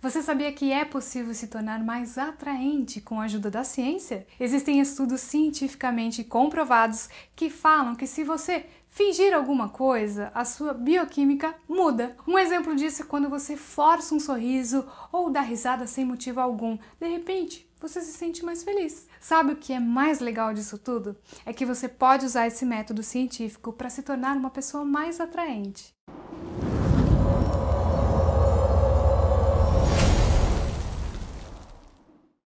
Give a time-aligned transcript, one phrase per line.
[0.00, 4.28] Você sabia que é possível se tornar mais atraente com a ajuda da ciência?
[4.38, 11.52] Existem estudos cientificamente comprovados que falam que se você fingir alguma coisa, a sua bioquímica
[11.68, 12.16] muda.
[12.28, 16.78] Um exemplo disso é quando você força um sorriso ou dá risada sem motivo algum.
[17.00, 19.08] De repente, você se sente mais feliz.
[19.20, 21.16] Sabe o que é mais legal disso tudo?
[21.44, 25.92] É que você pode usar esse método científico para se tornar uma pessoa mais atraente.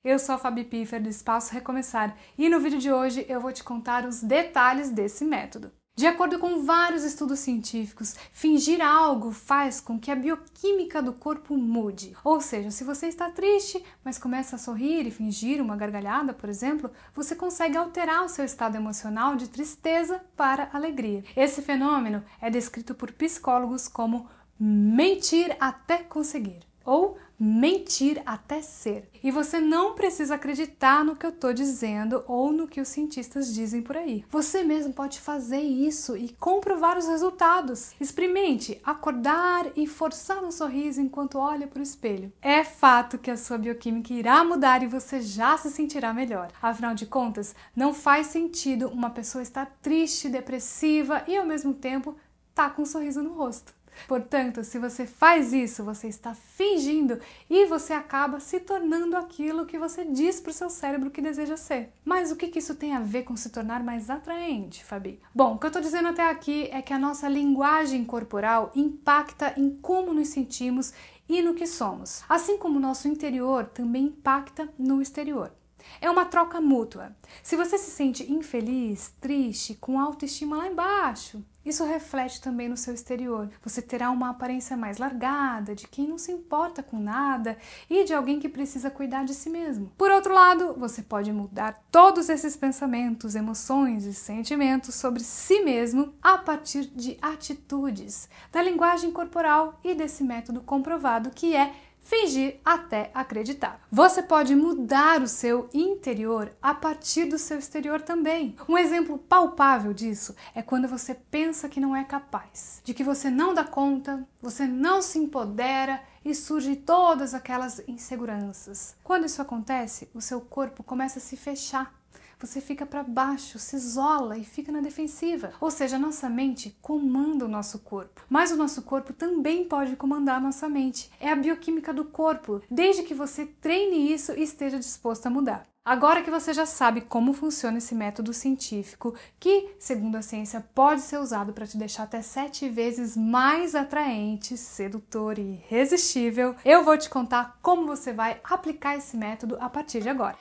[0.02, 3.52] Eu sou a Fabi Piffer do Espaço Recomeçar e no vídeo de hoje eu vou
[3.52, 5.70] te contar os detalhes desse método.
[5.94, 11.54] De acordo com vários estudos científicos, fingir algo faz com que a bioquímica do corpo
[11.54, 12.16] mude.
[12.24, 16.48] Ou seja, se você está triste, mas começa a sorrir e fingir uma gargalhada, por
[16.48, 21.22] exemplo, você consegue alterar o seu estado emocional de tristeza para alegria.
[21.36, 24.26] Esse fenômeno é descrito por psicólogos como
[24.58, 29.08] mentir até conseguir ou mentir até ser.
[29.22, 33.54] E você não precisa acreditar no que eu estou dizendo ou no que os cientistas
[33.54, 34.24] dizem por aí.
[34.28, 37.92] Você mesmo pode fazer isso e comprovar os resultados.
[38.00, 42.32] Experimente acordar e forçar um sorriso enquanto olha para o espelho.
[42.42, 46.50] É fato que a sua bioquímica irá mudar e você já se sentirá melhor.
[46.60, 52.16] Afinal de contas, não faz sentido uma pessoa estar triste, depressiva e ao mesmo tempo
[52.52, 53.79] tá com um sorriso no rosto.
[54.06, 59.78] Portanto, se você faz isso, você está fingindo e você acaba se tornando aquilo que
[59.78, 61.92] você diz para o seu cérebro que deseja ser.
[62.04, 65.20] Mas o que, que isso tem a ver com se tornar mais atraente, Fabi?
[65.34, 69.54] Bom, o que eu estou dizendo até aqui é que a nossa linguagem corporal impacta
[69.56, 70.92] em como nos sentimos
[71.28, 75.52] e no que somos, assim como o nosso interior também impacta no exterior.
[76.00, 77.14] É uma troca mútua.
[77.42, 82.94] Se você se sente infeliz, triste, com autoestima lá embaixo, isso reflete também no seu
[82.94, 83.50] exterior.
[83.62, 88.14] Você terá uma aparência mais largada, de quem não se importa com nada e de
[88.14, 89.92] alguém que precisa cuidar de si mesmo.
[89.96, 96.14] Por outro lado, você pode mudar todos esses pensamentos, emoções e sentimentos sobre si mesmo
[96.22, 103.10] a partir de atitudes, da linguagem corporal e desse método comprovado que é fingir até
[103.14, 103.80] acreditar.
[103.90, 108.56] Você pode mudar o seu interior a partir do seu exterior também.
[108.68, 113.30] Um exemplo palpável disso é quando você pensa que não é capaz, de que você
[113.30, 118.96] não dá conta, você não se empodera e surgem todas aquelas inseguranças.
[119.02, 121.99] Quando isso acontece, o seu corpo começa a se fechar
[122.40, 125.52] você fica para baixo, se isola e fica na defensiva.
[125.60, 129.96] Ou seja, a nossa mente comanda o nosso corpo, mas o nosso corpo também pode
[129.96, 131.10] comandar a nossa mente.
[131.20, 135.70] É a bioquímica do corpo, desde que você treine isso e esteja disposto a mudar.
[135.82, 141.00] Agora que você já sabe como funciona esse método científico, que, segundo a ciência, pode
[141.00, 146.98] ser usado para te deixar até sete vezes mais atraente, sedutor e irresistível, eu vou
[146.98, 150.36] te contar como você vai aplicar esse método a partir de agora.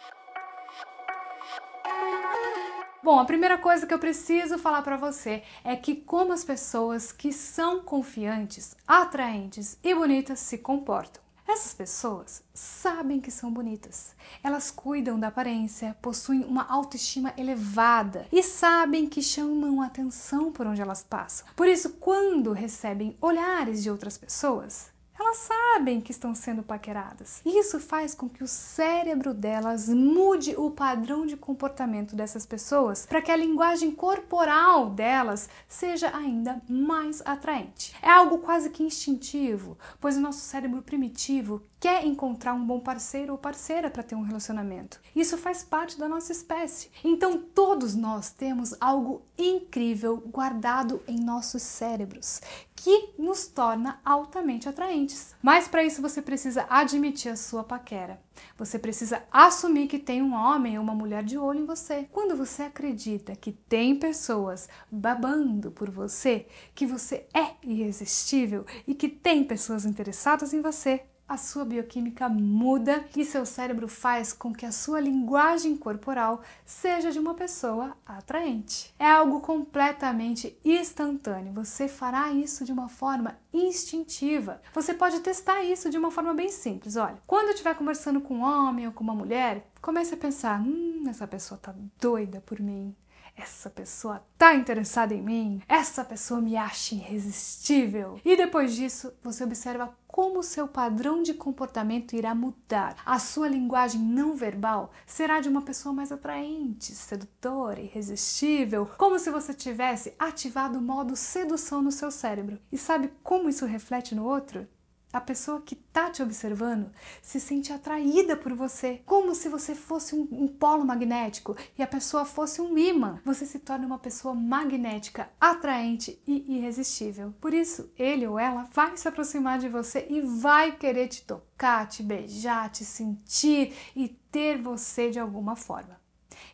[3.12, 7.12] Bom, a primeira coisa que eu preciso falar para você é que como as pessoas
[7.12, 11.20] que são confiantes, atraentes e bonitas se comportam.
[11.48, 14.16] Essas pessoas sabem que são bonitas.
[14.44, 20.80] Elas cuidam da aparência, possuem uma autoestima elevada e sabem que chamam atenção por onde
[20.80, 21.48] elas passam.
[21.56, 24.92] Por isso, quando recebem olhares de outras pessoas,
[25.30, 27.42] elas sabem que estão sendo paqueradas.
[27.46, 33.22] Isso faz com que o cérebro delas mude o padrão de comportamento dessas pessoas para
[33.22, 37.96] que a linguagem corporal delas seja ainda mais atraente.
[38.02, 43.32] É algo quase que instintivo, pois o nosso cérebro primitivo quer encontrar um bom parceiro
[43.32, 45.00] ou parceira para ter um relacionamento.
[45.16, 46.90] Isso faz parte da nossa espécie.
[47.04, 52.42] Então todos nós temos algo incrível guardado em nossos cérebros
[52.76, 55.19] que nos torna altamente atraentes.
[55.42, 58.20] Mas para isso você precisa admitir a sua paquera.
[58.58, 62.08] Você precisa assumir que tem um homem ou uma mulher de olho em você.
[62.12, 69.08] Quando você acredita que tem pessoas babando por você, que você é irresistível e que
[69.08, 74.66] tem pessoas interessadas em você, a sua bioquímica muda e seu cérebro faz com que
[74.66, 78.92] a sua linguagem corporal seja de uma pessoa atraente.
[78.98, 81.54] É algo completamente instantâneo.
[81.54, 84.60] Você fará isso de uma forma instintiva.
[84.74, 86.96] Você pode testar isso de uma forma bem simples.
[86.96, 91.04] Olha, quando estiver conversando com um homem ou com uma mulher, comece a pensar: hum,
[91.08, 92.96] essa pessoa tá doida por mim
[93.40, 98.20] essa pessoa tá interessada em mim, essa pessoa me acha irresistível.
[98.24, 102.96] E depois disso, você observa como seu padrão de comportamento irá mudar.
[103.06, 109.30] A sua linguagem não verbal será de uma pessoa mais atraente, sedutora, irresistível, como se
[109.30, 112.60] você tivesse ativado o modo sedução no seu cérebro.
[112.72, 114.68] E sabe como isso reflete no outro?
[115.12, 116.92] A pessoa que está te observando
[117.22, 121.88] se sente atraída por você, como se você fosse um, um, polo magnético e a
[121.88, 123.20] pessoa fosse um imã.
[123.26, 127.34] Você se torna uma pessoa magnética, atraente e irresistível.
[127.42, 131.88] Por isso, ele ou ela vai se aproximar de você e vai querer te tocar,
[131.88, 135.99] te beijar, te sentir e ter você de alguma forma.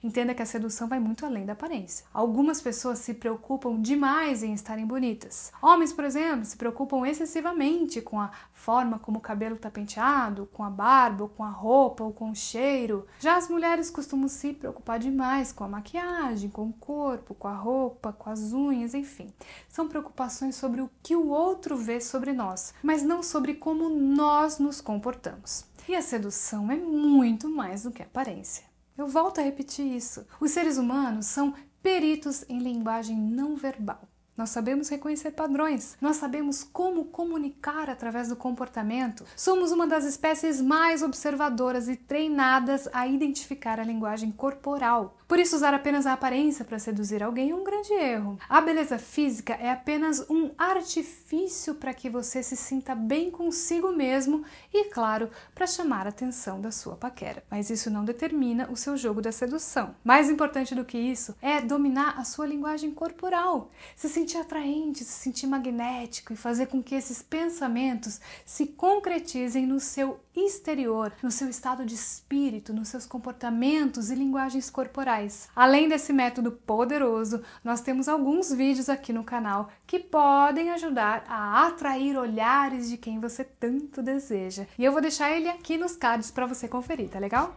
[0.06, 2.06] Entenda que a sedução vai muito além da aparência.
[2.14, 5.52] Algumas pessoas se preocupam demais em estarem bonitas.
[5.60, 10.64] Homens, por exemplo, se preocupam excessivamente com a forma como o cabelo está penteado, com
[10.64, 13.08] a barba, ou com a roupa, ou com o cheiro.
[13.20, 17.56] Já as mulheres costumam se preocupar demais com a maquiagem, com o corpo, com a
[17.56, 19.34] roupa, com as unhas, enfim.
[19.68, 24.60] São preocupações sobre o que o outro vê sobre nós, mas não sobre como nós
[24.60, 25.66] nos comportamos.
[25.90, 28.75] E a sedução é muito mais do que aparência.
[28.98, 30.26] Eu volto a repetir isso.
[30.40, 31.54] Os seres humanos são
[31.84, 34.08] peritos em linguagem não verbal.
[34.38, 39.24] Nós sabemos reconhecer padrões, nós sabemos como comunicar através do comportamento.
[39.34, 45.18] Somos uma das espécies mais observadoras e treinadas a identificar a linguagem corporal.
[45.28, 48.38] Por isso, usar apenas a aparência para seduzir alguém é um grande erro.
[48.48, 54.44] A beleza física é apenas um artifício para que você se sinta bem consigo mesmo
[54.72, 57.44] e, claro, para chamar a atenção da sua paquera.
[57.50, 59.96] Mas isso não determina o seu jogo da sedução.
[60.04, 65.24] Mais importante do que isso é dominar a sua linguagem corporal, se sentir atraente, se
[65.24, 71.50] sentir magnético e fazer com que esses pensamentos se concretizem no seu exterior, no seu
[71.50, 75.15] estado de espírito, nos seus comportamentos e linguagens corporais
[75.56, 81.68] Além desse método poderoso, nós temos alguns vídeos aqui no canal que podem ajudar a
[81.68, 84.68] atrair olhares de quem você tanto deseja.
[84.78, 87.56] E eu vou deixar ele aqui nos cards para você conferir, tá legal?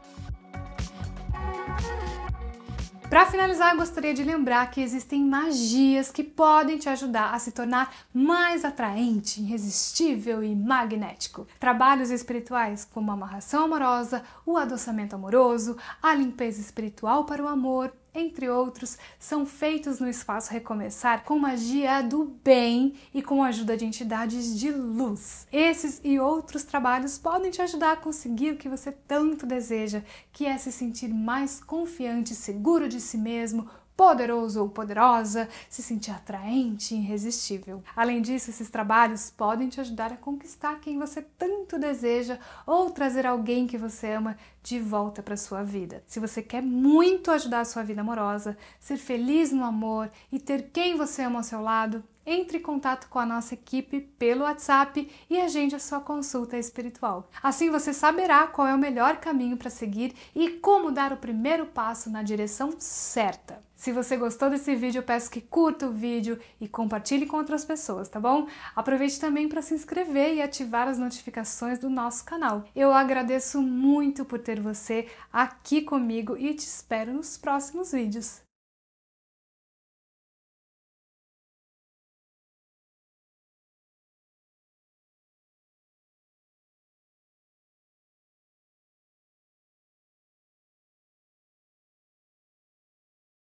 [3.09, 7.53] Para finalizar, eu gostaria de lembrar que existem magias que podem te ajudar a se
[7.53, 11.47] tornar mais atraente, irresistível e magnético.
[11.59, 17.91] Trabalhos espirituais como a amarração amorosa, o adoçamento amoroso, a limpeza espiritual para o amor,
[18.15, 23.77] entre outros, são feitos no espaço Recomeçar com magia do bem e com a ajuda
[23.77, 25.47] de entidades de luz.
[25.53, 30.03] Esses e outros trabalhos podem te ajudar a conseguir o que você tanto deseja,
[30.33, 33.69] que é se sentir mais confiante, seguro de si mesmo,
[33.99, 37.83] poderoso ou poderosa, se sentir atraente e irresistível.
[37.97, 43.27] Além disso, esses trabalhos podem te ajudar a conquistar quem você tanto deseja ou trazer
[43.27, 46.05] alguém que você ama de volta para sua vida.
[46.07, 50.71] Se você quer muito ajudar a sua vida amorosa, ser feliz no amor e ter
[50.73, 55.11] quem você ama ao seu lado, entre em contato com a nossa equipe pelo WhatsApp
[55.31, 57.29] e agende a sua consulta espiritual.
[57.43, 61.67] Assim você saberá qual é o melhor caminho para seguir e como dar o primeiro
[61.67, 63.67] passo na direção certa.
[63.75, 67.65] Se você gostou desse vídeo, eu peço que curta o vídeo e compartilhe com outras
[67.65, 68.49] pessoas, tá bom?
[68.75, 72.65] Aproveite também para se inscrever e ativar as notificações do nosso canal.
[72.75, 78.48] Eu agradeço muito por ter você aqui comigo e te espero nos próximos vídeos.